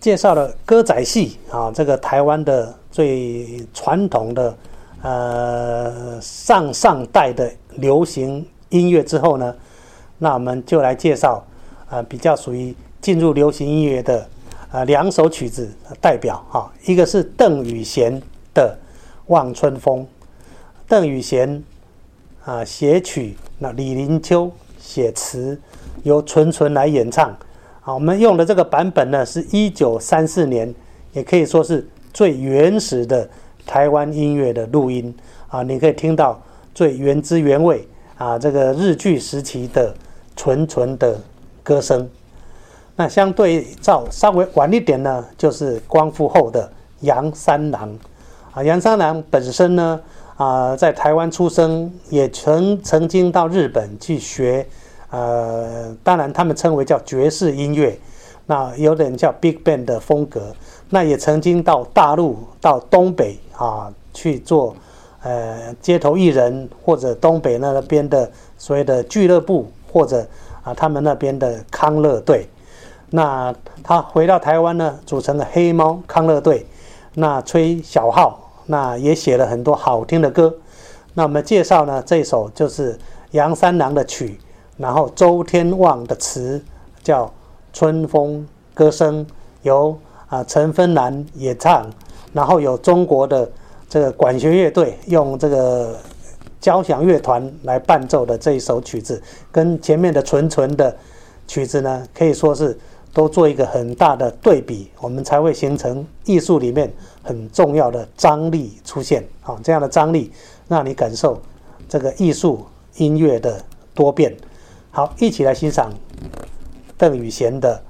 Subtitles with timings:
[0.00, 4.56] 介绍了歌仔戏啊，这个台湾的最传统的
[5.02, 9.54] 呃上上代的流行音乐之后呢，
[10.18, 11.44] 那我们就来介绍
[11.90, 14.26] 啊比较属于进入流行音乐的
[14.70, 15.68] 啊两首曲子
[16.00, 18.22] 代表哈，一个是邓雨贤
[18.54, 18.78] 的
[19.32, 20.02] 《望春风》，
[20.86, 21.62] 邓雨贤
[22.44, 25.60] 啊写曲，那李林秋写词，
[26.04, 27.36] 由纯纯来演唱。
[27.88, 30.74] 好，我们用的这个版本呢，是一九三四年，
[31.14, 33.26] 也可以说是最原始的
[33.64, 35.16] 台湾音乐的录音
[35.48, 35.62] 啊。
[35.62, 36.38] 你可以听到
[36.74, 37.88] 最原汁原味
[38.18, 39.94] 啊，这个日剧时期的
[40.36, 41.18] 纯纯的
[41.62, 42.06] 歌声。
[42.94, 47.90] 那相对照稍微晚一点呢，就是光复后的杨三郎
[48.52, 48.62] 啊。
[48.62, 49.98] 杨三郎本身呢
[50.36, 54.66] 啊，在台湾出生，也曾曾经到日本去学。
[55.10, 57.98] 呃，当然，他们称为叫爵士音乐，
[58.44, 60.54] 那有点叫 Big Band 的风格。
[60.90, 64.76] 那也曾经到大陆、到东北啊去做
[65.22, 70.26] 呃街头艺人，或者东北那边的所谓的俱乐部，或者
[70.62, 72.46] 啊他们那边的康乐队。
[73.10, 76.66] 那他回到台湾呢，组成了黑猫康乐队，
[77.14, 80.54] 那吹小号，那也写了很多好听的歌。
[81.14, 82.98] 那我们介绍呢，这首就是
[83.30, 84.38] 杨三郎的曲。
[84.78, 86.62] 然后周天旺的词
[87.02, 87.26] 叫
[87.72, 89.26] 《春风歌声》，
[89.62, 89.98] 由
[90.28, 91.90] 啊陈芬兰演唱，
[92.32, 93.50] 然后有中国的
[93.88, 95.98] 这个管弦乐队用这个
[96.60, 100.96] 交响乐团来伴奏的这一首曲子，跟前面的纯纯的
[101.46, 102.78] 曲子呢，可以说是
[103.12, 109.26] 都做一个很大的对比，我们才会形成艺术里面很重要的张力出现。
[109.40, 110.30] 好，这样的张力
[110.68, 111.40] 让你感受
[111.88, 112.64] 这个艺术
[112.96, 113.60] 音乐的
[113.94, 114.36] 多变。
[114.90, 115.92] 好，一起来欣赏
[116.96, 117.80] 邓雨贤的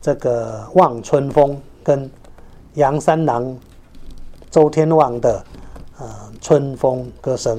[0.00, 2.10] 这个《望春风》，跟
[2.74, 3.56] 杨三郎、
[4.50, 5.44] 周天旺的
[5.98, 6.06] 呃
[6.40, 7.58] 《春风歌声》。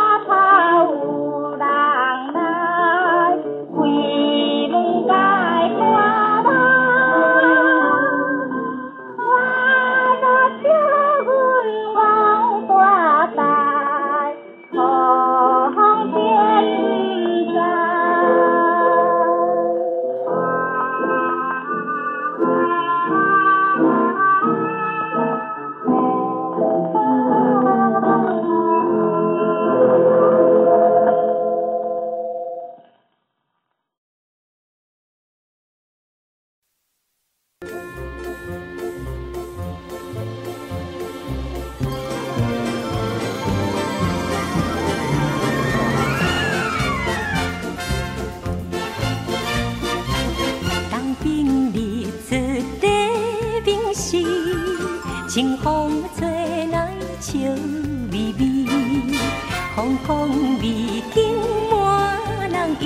[59.81, 61.35] 风光美景
[61.71, 62.85] 满人意，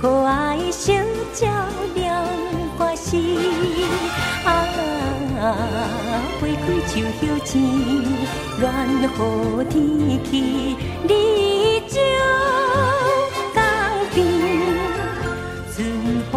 [0.00, 0.92] 可爱小
[1.40, 1.50] 鸟
[1.96, 2.24] 亮
[2.78, 3.16] 花时，
[4.44, 4.46] 啊，
[6.38, 6.46] 花开
[6.86, 7.60] 就休钱，
[8.60, 8.64] 愿
[9.08, 9.18] 好
[9.68, 9.74] 天
[10.30, 10.76] 气，
[11.08, 11.10] 日
[11.88, 11.98] 照
[13.52, 13.58] 江
[14.14, 14.24] 边，
[15.74, 15.76] 春
[16.30, 16.34] 风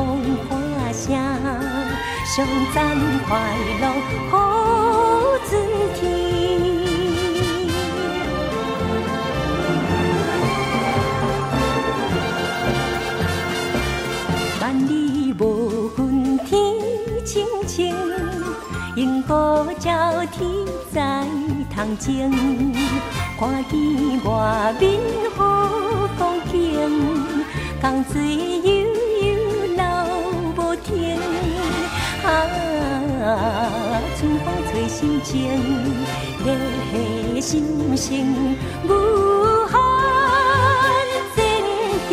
[0.50, 0.58] 花
[0.92, 1.06] 声，
[2.26, 2.36] 上
[2.74, 2.98] 赞
[3.28, 3.30] 快
[3.80, 3.84] 乐
[20.40, 20.48] 照天
[20.94, 21.28] 在
[21.74, 22.32] 窗前。
[23.38, 23.74] 看见
[24.24, 24.84] 外面
[25.36, 25.40] 好
[26.18, 26.56] 光景，
[27.82, 28.16] 江水
[28.64, 28.70] 悠
[29.22, 29.28] 悠
[29.76, 29.84] 流
[30.56, 30.88] 无停。
[32.24, 32.28] 啊，
[34.18, 35.30] 春风吹心情，
[36.46, 36.48] 热
[37.42, 38.10] 心声
[38.88, 38.90] 无
[39.68, 39.74] 限
[41.36, 41.38] 坚
[42.08, 42.12] 定。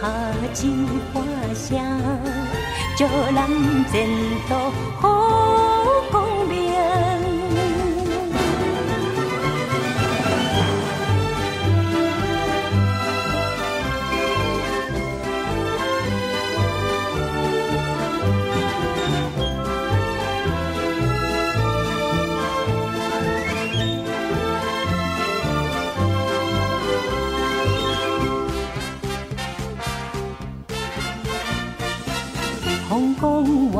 [0.00, 0.02] 下
[0.54, 0.58] 秋
[1.12, 1.14] 花
[1.52, 1.74] 声，
[2.96, 3.00] 祝
[3.34, 3.38] 咱
[3.90, 3.94] 前
[4.48, 4.50] 途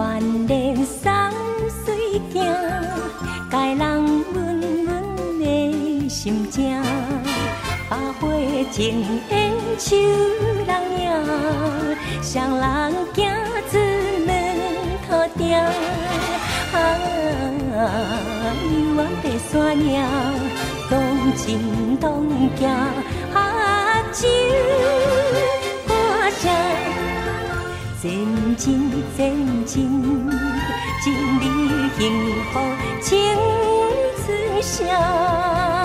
[0.06, 1.10] 万连送
[1.84, 1.84] 水
[2.32, 2.44] 行，
[3.50, 3.82] 解人
[4.32, 4.36] 温
[4.86, 4.88] 温
[5.40, 6.80] 的心情。
[7.90, 8.22] 百花
[8.70, 8.78] 争
[9.30, 9.34] 艳
[9.76, 9.96] 手
[10.64, 10.70] 人
[11.02, 11.04] 影，
[12.22, 12.64] 双人
[13.14, 13.18] 行
[13.68, 13.72] 出
[14.28, 14.30] 门
[15.08, 15.42] 头顶。
[16.72, 16.74] 啊，
[17.74, 19.90] 幽暗的山岭，
[20.88, 20.94] 动
[21.36, 21.44] 情
[22.00, 22.06] 动
[22.56, 22.62] 行，
[28.56, 28.72] 渐
[29.14, 29.84] 进渐进，
[31.04, 32.02] 一缕幸
[32.52, 32.54] 福
[33.02, 33.12] 青
[34.24, 35.75] 春香。